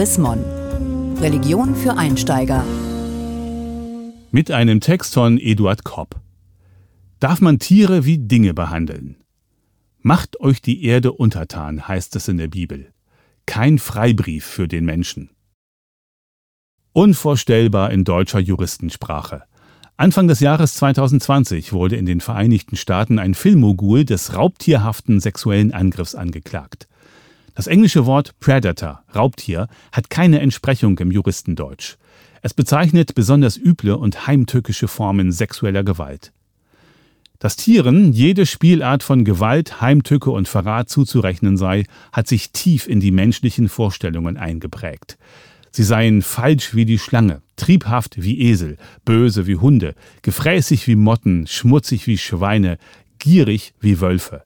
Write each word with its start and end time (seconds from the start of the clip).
Chris. 0.00 0.18
Religion 0.18 1.74
für 1.74 1.98
Einsteiger. 1.98 2.64
Mit 4.30 4.50
einem 4.50 4.80
Text 4.80 5.12
von 5.12 5.36
Eduard 5.36 5.84
Kopp. 5.84 6.18
Darf 7.18 7.42
man 7.42 7.58
Tiere 7.58 8.06
wie 8.06 8.16
Dinge 8.16 8.54
behandeln? 8.54 9.16
Macht 9.98 10.40
euch 10.40 10.62
die 10.62 10.86
Erde 10.86 11.12
untertan, 11.12 11.86
heißt 11.86 12.16
es 12.16 12.28
in 12.28 12.38
der 12.38 12.48
Bibel. 12.48 12.94
Kein 13.44 13.78
Freibrief 13.78 14.46
für 14.46 14.68
den 14.68 14.86
Menschen. 14.86 15.28
Unvorstellbar 16.94 17.90
in 17.90 18.04
deutscher 18.04 18.40
Juristensprache. 18.40 19.42
Anfang 19.98 20.28
des 20.28 20.40
Jahres 20.40 20.76
2020 20.76 21.74
wurde 21.74 21.96
in 21.96 22.06
den 22.06 22.22
Vereinigten 22.22 22.76
Staaten 22.76 23.18
ein 23.18 23.34
Filmmogul 23.34 24.06
des 24.06 24.34
raubtierhaften 24.34 25.20
sexuellen 25.20 25.74
Angriffs 25.74 26.14
angeklagt. 26.14 26.88
Das 27.54 27.66
englische 27.66 28.06
Wort 28.06 28.38
Predator, 28.40 29.02
Raubtier, 29.14 29.68
hat 29.92 30.10
keine 30.10 30.40
Entsprechung 30.40 30.98
im 30.98 31.10
Juristendeutsch. 31.10 31.96
Es 32.42 32.54
bezeichnet 32.54 33.14
besonders 33.14 33.56
üble 33.56 33.96
und 33.96 34.26
heimtückische 34.26 34.88
Formen 34.88 35.32
sexueller 35.32 35.84
Gewalt. 35.84 36.32
Dass 37.38 37.56
Tieren 37.56 38.12
jede 38.12 38.44
Spielart 38.44 39.02
von 39.02 39.24
Gewalt, 39.24 39.80
Heimtücke 39.80 40.30
und 40.30 40.46
Verrat 40.46 40.90
zuzurechnen 40.90 41.56
sei, 41.56 41.84
hat 42.12 42.28
sich 42.28 42.52
tief 42.52 42.86
in 42.86 43.00
die 43.00 43.12
menschlichen 43.12 43.68
Vorstellungen 43.68 44.36
eingeprägt. 44.36 45.16
Sie 45.72 45.84
seien 45.84 46.20
falsch 46.20 46.74
wie 46.74 46.84
die 46.84 46.98
Schlange, 46.98 47.42
triebhaft 47.56 48.22
wie 48.22 48.40
Esel, 48.40 48.76
böse 49.04 49.46
wie 49.46 49.56
Hunde, 49.56 49.94
gefräßig 50.22 50.86
wie 50.86 50.96
Motten, 50.96 51.46
schmutzig 51.46 52.06
wie 52.06 52.18
Schweine, 52.18 52.76
gierig 53.18 53.72
wie 53.80 54.00
Wölfe. 54.00 54.42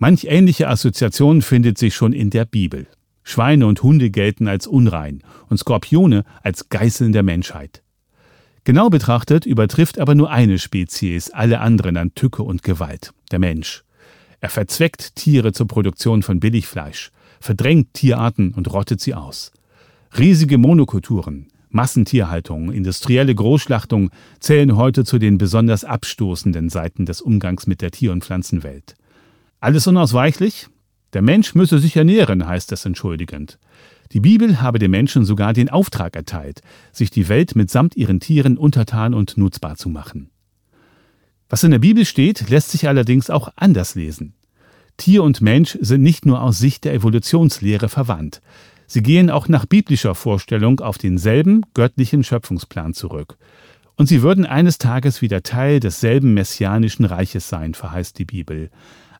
Manch 0.00 0.26
ähnliche 0.28 0.68
Assoziation 0.68 1.42
findet 1.42 1.76
sich 1.76 1.96
schon 1.96 2.12
in 2.12 2.30
der 2.30 2.44
Bibel. 2.44 2.86
Schweine 3.24 3.66
und 3.66 3.82
Hunde 3.82 4.10
gelten 4.10 4.46
als 4.46 4.68
unrein 4.68 5.22
und 5.48 5.58
Skorpione 5.58 6.22
als 6.44 6.68
Geißeln 6.68 7.10
der 7.10 7.24
Menschheit. 7.24 7.82
Genau 8.62 8.90
betrachtet 8.90 9.44
übertrifft 9.44 9.98
aber 9.98 10.14
nur 10.14 10.30
eine 10.30 10.60
Spezies 10.60 11.30
alle 11.30 11.58
anderen 11.58 11.96
an 11.96 12.14
Tücke 12.14 12.44
und 12.44 12.62
Gewalt, 12.62 13.12
der 13.32 13.40
Mensch. 13.40 13.82
Er 14.40 14.50
verzweckt 14.50 15.16
Tiere 15.16 15.52
zur 15.52 15.66
Produktion 15.66 16.22
von 16.22 16.38
Billigfleisch, 16.38 17.10
verdrängt 17.40 17.92
Tierarten 17.94 18.54
und 18.54 18.72
rottet 18.72 19.00
sie 19.00 19.14
aus. 19.14 19.50
Riesige 20.16 20.58
Monokulturen, 20.58 21.48
Massentierhaltung, 21.70 22.70
industrielle 22.70 23.34
Großschlachtung 23.34 24.10
zählen 24.38 24.76
heute 24.76 25.04
zu 25.04 25.18
den 25.18 25.38
besonders 25.38 25.84
abstoßenden 25.84 26.68
Seiten 26.68 27.04
des 27.04 27.20
Umgangs 27.20 27.66
mit 27.66 27.82
der 27.82 27.90
Tier- 27.90 28.12
und 28.12 28.24
Pflanzenwelt. 28.24 28.94
Alles 29.60 29.88
unausweichlich? 29.88 30.68
Der 31.14 31.22
Mensch 31.22 31.54
müsse 31.54 31.78
sich 31.78 31.96
ernähren, 31.96 32.46
heißt 32.46 32.70
es 32.70 32.84
entschuldigend. 32.84 33.58
Die 34.12 34.20
Bibel 34.20 34.60
habe 34.60 34.78
dem 34.78 34.92
Menschen 34.92 35.24
sogar 35.24 35.52
den 35.52 35.68
Auftrag 35.68 36.14
erteilt, 36.14 36.62
sich 36.92 37.10
die 37.10 37.28
Welt 37.28 37.56
mitsamt 37.56 37.96
ihren 37.96 38.20
Tieren 38.20 38.56
untertan 38.56 39.14
und 39.14 39.36
nutzbar 39.36 39.76
zu 39.76 39.88
machen. 39.88 40.30
Was 41.48 41.64
in 41.64 41.72
der 41.72 41.80
Bibel 41.80 42.04
steht, 42.04 42.48
lässt 42.50 42.70
sich 42.70 42.88
allerdings 42.88 43.30
auch 43.30 43.50
anders 43.56 43.94
lesen. 43.94 44.34
Tier 44.96 45.22
und 45.22 45.40
Mensch 45.40 45.76
sind 45.80 46.02
nicht 46.02 46.24
nur 46.24 46.42
aus 46.42 46.58
Sicht 46.58 46.84
der 46.84 46.94
Evolutionslehre 46.94 47.88
verwandt. 47.88 48.40
Sie 48.86 49.02
gehen 49.02 49.28
auch 49.28 49.48
nach 49.48 49.66
biblischer 49.66 50.14
Vorstellung 50.14 50.80
auf 50.80 50.98
denselben 50.98 51.62
göttlichen 51.74 52.22
Schöpfungsplan 52.22 52.94
zurück. 52.94 53.36
Und 53.96 54.06
sie 54.06 54.22
würden 54.22 54.46
eines 54.46 54.78
Tages 54.78 55.20
wieder 55.20 55.42
Teil 55.42 55.80
desselben 55.80 56.32
messianischen 56.32 57.04
Reiches 57.04 57.48
sein, 57.48 57.74
verheißt 57.74 58.18
die 58.18 58.24
Bibel 58.24 58.70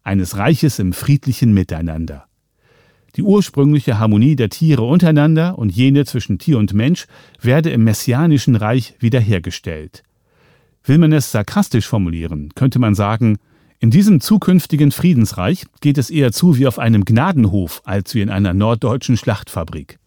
eines 0.02 0.36
Reiches 0.36 0.78
im 0.78 0.92
friedlichen 0.92 1.52
Miteinander. 1.52 2.26
Die 3.16 3.22
ursprüngliche 3.22 3.98
Harmonie 3.98 4.36
der 4.36 4.48
Tiere 4.48 4.82
untereinander 4.82 5.58
und 5.58 5.70
jene 5.70 6.04
zwischen 6.04 6.38
Tier 6.38 6.58
und 6.58 6.74
Mensch 6.74 7.06
werde 7.40 7.70
im 7.70 7.84
messianischen 7.84 8.54
Reich 8.54 8.94
wiederhergestellt. 9.00 10.02
Will 10.84 10.98
man 10.98 11.12
es 11.12 11.32
sarkastisch 11.32 11.86
formulieren, 11.86 12.50
könnte 12.54 12.78
man 12.78 12.94
sagen, 12.94 13.38
in 13.80 13.90
diesem 13.90 14.20
zukünftigen 14.20 14.90
Friedensreich 14.90 15.64
geht 15.80 15.98
es 15.98 16.10
eher 16.10 16.32
zu 16.32 16.58
wie 16.58 16.66
auf 16.66 16.78
einem 16.78 17.04
Gnadenhof 17.04 17.82
als 17.84 18.14
wie 18.14 18.22
in 18.22 18.30
einer 18.30 18.52
norddeutschen 18.52 19.16
Schlachtfabrik. 19.16 19.98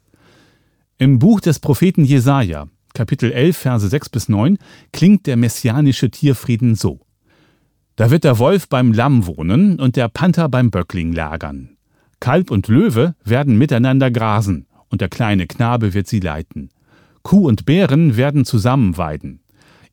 Im 0.97 1.19
Buch 1.19 1.39
des 1.39 1.59
Propheten 1.59 2.03
Jesaja, 2.03 2.67
Kapitel 2.93 3.31
11, 3.31 3.57
Verse 3.57 3.87
6 3.87 4.09
bis 4.09 4.29
9, 4.29 4.57
klingt 4.91 5.25
der 5.25 5.37
messianische 5.37 6.11
Tierfrieden 6.11 6.75
so. 6.75 6.99
Da 7.95 8.09
wird 8.09 8.23
der 8.23 8.39
Wolf 8.39 8.69
beim 8.69 8.93
Lamm 8.93 9.25
wohnen 9.25 9.79
und 9.79 9.95
der 9.95 10.07
Panther 10.07 10.49
beim 10.49 10.71
Böckling 10.71 11.11
lagern. 11.11 11.77
Kalb 12.19 12.51
und 12.51 12.67
Löwe 12.67 13.15
werden 13.23 13.57
miteinander 13.57 14.11
grasen, 14.11 14.65
und 14.89 15.01
der 15.01 15.09
kleine 15.09 15.47
Knabe 15.47 15.93
wird 15.93 16.07
sie 16.07 16.19
leiten. 16.19 16.69
Kuh 17.23 17.47
und 17.47 17.65
Bären 17.65 18.17
werden 18.17 18.45
zusammen 18.45 18.97
weiden, 18.97 19.41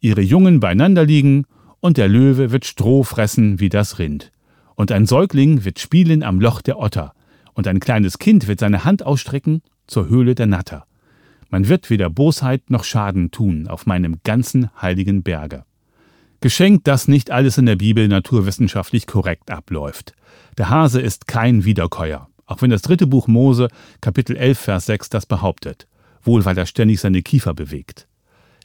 ihre 0.01 0.21
Jungen 0.21 0.61
beieinander 0.61 1.05
liegen, 1.05 1.45
und 1.81 1.97
der 1.97 2.09
Löwe 2.09 2.51
wird 2.51 2.65
Stroh 2.65 3.03
fressen 3.03 3.61
wie 3.61 3.69
das 3.69 3.99
Rind. 3.99 4.33
Und 4.75 4.93
ein 4.93 5.07
Säugling 5.07 5.65
wird 5.65 5.79
spielen 5.79 6.23
am 6.23 6.41
Loch 6.41 6.61
der 6.63 6.79
Otter, 6.79 7.15
und 7.55 7.67
ein 7.67 7.81
kleines 7.81 8.19
Kind 8.19 8.47
wird 8.47 8.61
seine 8.61 8.85
Hand 8.85 9.05
ausstrecken 9.05 9.63
zur 9.87 10.09
Höhle 10.09 10.35
der 10.35 10.47
Natter. 10.47 10.85
Man 11.51 11.69
wird 11.69 11.91
weder 11.91 12.11
Bosheit 12.11 12.71
noch 12.71 12.85
Schaden 12.85 13.31
tun 13.31 13.67
auf 13.69 13.87
meinem 13.87 14.17
ganzen 14.23 14.71
heiligen 14.81 15.23
Berge. 15.23 15.65
Geschenkt, 16.41 16.87
dass 16.87 17.09
nicht 17.09 17.33
alles 17.33 17.59
in 17.59 17.67
der 17.67 17.75
Bibel 17.75 18.07
naturwissenschaftlich 18.07 19.09
korrekt 19.09 19.51
abläuft. 19.51 20.13
Der 20.57 20.71
Hase 20.71 21.01
ist 21.01 21.27
kein 21.27 21.65
Wiederkäuer, 21.65 22.29
auch 22.47 22.63
wenn 22.63 22.71
das 22.71 22.83
dritte 22.83 23.09
Buch 23.09 23.27
Mose, 23.27 23.69
Kapitel 24.01 24.37
11, 24.37 24.59
Vers 24.59 24.87
6 24.87 25.11
das 25.11 25.27
behauptet, 25.27 25.89
wohl 26.23 26.45
weil 26.45 26.57
er 26.57 26.67
ständig 26.67 27.01
seine 27.01 27.23
Kiefer 27.23 27.55
bewegt. 27.55 28.07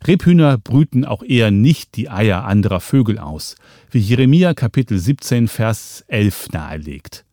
Rebhühner 0.06 0.58
brüten 0.58 1.04
auch 1.04 1.24
eher 1.24 1.50
nicht 1.50 1.96
die 1.96 2.10
Eier 2.10 2.44
anderer 2.44 2.80
Vögel 2.80 3.18
aus, 3.18 3.56
wie 3.90 4.00
Jeremia 4.00 4.54
Kapitel 4.54 5.00
17, 5.00 5.48
Vers 5.48 6.04
11 6.08 6.50
nahelegt. 6.52 7.26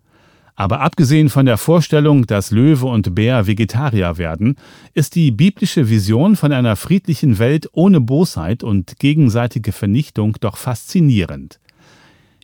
Aber 0.60 0.80
abgesehen 0.82 1.30
von 1.30 1.46
der 1.46 1.56
Vorstellung, 1.56 2.26
dass 2.26 2.50
Löwe 2.50 2.84
und 2.84 3.14
Bär 3.14 3.46
Vegetarier 3.46 4.18
werden, 4.18 4.56
ist 4.92 5.14
die 5.14 5.30
biblische 5.30 5.88
Vision 5.88 6.36
von 6.36 6.52
einer 6.52 6.76
friedlichen 6.76 7.38
Welt 7.38 7.70
ohne 7.72 8.02
Bosheit 8.02 8.62
und 8.62 8.98
gegenseitige 8.98 9.72
Vernichtung 9.72 10.36
doch 10.38 10.58
faszinierend. 10.58 11.60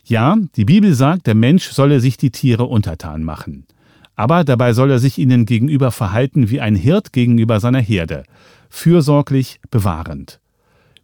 Ja, 0.03 0.35
die 0.55 0.65
Bibel 0.65 0.95
sagt, 0.95 1.27
der 1.27 1.35
Mensch 1.35 1.69
solle 1.69 1.99
sich 1.99 2.17
die 2.17 2.31
Tiere 2.31 2.63
untertan 2.63 3.21
machen. 3.21 3.67
Aber 4.15 4.43
dabei 4.43 4.73
soll 4.73 4.89
er 4.89 4.97
sich 4.97 5.19
ihnen 5.19 5.45
gegenüber 5.45 5.91
verhalten 5.91 6.49
wie 6.49 6.59
ein 6.59 6.73
Hirt 6.73 7.13
gegenüber 7.13 7.59
seiner 7.59 7.81
Herde, 7.81 8.23
fürsorglich, 8.71 9.59
bewahrend. 9.69 10.39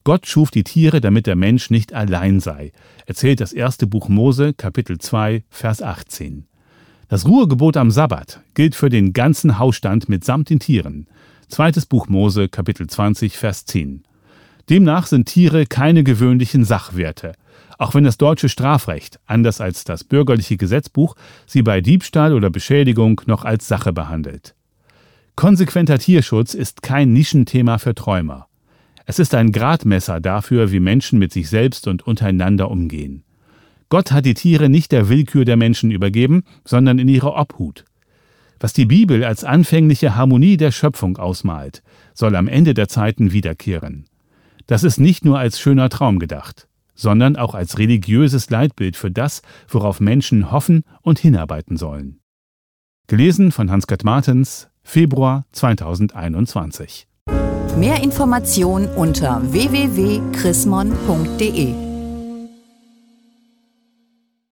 Gott 0.03 0.25
schuf 0.25 0.50
die 0.50 0.63
Tiere, 0.63 1.00
damit 1.00 1.28
der 1.28 1.35
Mensch 1.35 1.69
nicht 1.69 1.94
allein 1.94 2.40
sei, 2.40 2.72
erzählt 3.06 3.40
das 3.40 3.53
erste 3.53 3.85
Buch 3.85 4.09
Mose, 4.09 4.56
Kapitel 4.56 4.97
2, 4.97 5.44
Vers 5.51 5.84
18. 5.84 6.47
Das 7.09 7.27
Ruhegebot 7.27 7.77
am 7.77 7.91
Sabbat 7.91 8.41
gilt 8.53 8.75
für 8.75 8.89
den 8.89 9.13
ganzen 9.13 9.59
Hausstand 9.59 10.09
mitsamt 10.09 10.49
den 10.49 10.59
Tieren. 10.59 11.07
Zweites 11.47 11.85
Buch 11.85 12.07
Mose, 12.07 12.49
Kapitel 12.49 12.87
20, 12.87 13.37
Vers 13.37 13.65
10. 13.65 14.03
Demnach 14.69 15.07
sind 15.07 15.27
Tiere 15.27 15.65
keine 15.65 16.03
gewöhnlichen 16.03 16.63
Sachwerte, 16.63 17.33
auch 17.77 17.93
wenn 17.93 18.05
das 18.05 18.17
deutsche 18.17 18.47
Strafrecht, 18.47 19.19
anders 19.25 19.59
als 19.59 19.83
das 19.83 20.03
bürgerliche 20.03 20.57
Gesetzbuch, 20.57 21.15
sie 21.45 21.61
bei 21.61 21.81
Diebstahl 21.81 22.33
oder 22.33 22.49
Beschädigung 22.49 23.21
noch 23.25 23.43
als 23.43 23.67
Sache 23.67 23.91
behandelt. 23.91 24.55
Konsequenter 25.35 25.99
Tierschutz 25.99 26.53
ist 26.53 26.81
kein 26.81 27.11
Nischenthema 27.11 27.77
für 27.77 27.93
Träumer. 27.93 28.47
Es 29.05 29.19
ist 29.19 29.35
ein 29.35 29.51
Gradmesser 29.51 30.21
dafür, 30.21 30.71
wie 30.71 30.79
Menschen 30.79 31.19
mit 31.19 31.33
sich 31.33 31.49
selbst 31.49 31.87
und 31.87 32.07
untereinander 32.07 32.71
umgehen. 32.71 33.23
Gott 33.93 34.11
hat 34.11 34.25
die 34.25 34.33
Tiere 34.33 34.69
nicht 34.69 34.91
der 34.91 35.07
Willkür 35.07 35.45
der 35.45 35.55
Menschen 35.55 35.91
übergeben, 35.91 36.45
sondern 36.65 36.97
in 36.97 37.07
ihre 37.07 37.35
Obhut. 37.35 37.85
Was 38.59 38.73
die 38.73 38.87
Bibel 38.87 39.23
als 39.23 39.43
anfängliche 39.43 40.15
Harmonie 40.15 40.57
der 40.57 40.71
Schöpfung 40.71 41.18
ausmalt, 41.18 41.83
soll 42.15 42.35
am 42.35 42.47
Ende 42.47 42.73
der 42.73 42.88
Zeiten 42.88 43.33
wiederkehren. 43.33 44.06
Das 44.65 44.83
ist 44.83 45.00
nicht 45.00 45.25
nur 45.25 45.38
als 45.38 45.59
schöner 45.59 45.89
Traum 45.89 46.18
gedacht, 46.18 46.68
sondern 46.95 47.35
auch 47.35 47.53
als 47.53 47.77
religiöses 47.77 48.50
Leitbild 48.50 48.97
für 48.97 49.12
das, 49.12 49.44
worauf 49.68 50.00
Menschen 50.00 50.51
hoffen 50.51 50.85
und 51.03 51.19
hinarbeiten 51.19 51.77
sollen. 51.77 52.19
Gelesen 53.06 53.51
von 53.51 53.69
Hans-Gerd 53.69 54.03
Martens, 54.03 54.69
Februar 54.81 55.45
2021. 55.51 57.06
Mehr 57.77 58.01
Informationen 58.01 58.88
unter 58.88 59.53
www.chrismon.de 59.53 61.93